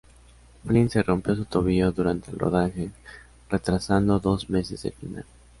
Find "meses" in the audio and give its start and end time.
4.49-4.83